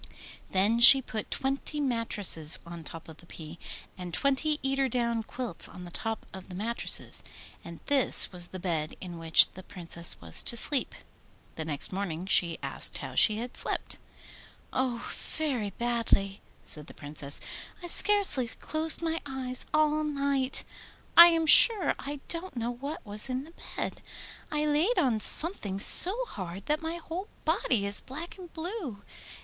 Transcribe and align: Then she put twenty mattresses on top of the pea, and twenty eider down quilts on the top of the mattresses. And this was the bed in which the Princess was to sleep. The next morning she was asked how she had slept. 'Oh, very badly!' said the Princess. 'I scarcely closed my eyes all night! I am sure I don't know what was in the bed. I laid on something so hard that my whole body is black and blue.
Then 0.49 0.79
she 0.79 0.99
put 0.99 1.29
twenty 1.29 1.79
mattresses 1.79 2.57
on 2.65 2.83
top 2.83 3.07
of 3.07 3.17
the 3.17 3.27
pea, 3.27 3.59
and 3.95 4.11
twenty 4.11 4.59
eider 4.65 4.89
down 4.89 5.21
quilts 5.21 5.69
on 5.69 5.85
the 5.85 5.91
top 5.91 6.25
of 6.33 6.49
the 6.49 6.55
mattresses. 6.55 7.21
And 7.63 7.81
this 7.85 8.31
was 8.31 8.47
the 8.47 8.59
bed 8.59 8.95
in 8.99 9.19
which 9.19 9.51
the 9.51 9.61
Princess 9.61 10.19
was 10.19 10.41
to 10.41 10.57
sleep. 10.57 10.95
The 11.53 11.65
next 11.65 11.93
morning 11.93 12.25
she 12.25 12.47
was 12.53 12.57
asked 12.63 12.97
how 12.97 13.13
she 13.13 13.37
had 13.37 13.55
slept. 13.55 13.99
'Oh, 14.73 15.07
very 15.13 15.69
badly!' 15.69 16.41
said 16.63 16.87
the 16.87 16.95
Princess. 16.95 17.39
'I 17.83 17.85
scarcely 17.85 18.47
closed 18.47 19.03
my 19.03 19.21
eyes 19.27 19.67
all 19.71 20.03
night! 20.03 20.63
I 21.15 21.27
am 21.27 21.45
sure 21.45 21.93
I 21.99 22.21
don't 22.27 22.57
know 22.57 22.71
what 22.71 23.05
was 23.05 23.29
in 23.29 23.43
the 23.43 23.53
bed. 23.77 24.01
I 24.49 24.65
laid 24.65 24.97
on 24.97 25.19
something 25.19 25.79
so 25.79 26.25
hard 26.25 26.65
that 26.65 26.81
my 26.81 26.95
whole 26.97 27.27
body 27.45 27.85
is 27.85 28.01
black 28.01 28.39
and 28.39 28.51
blue. 28.51 29.03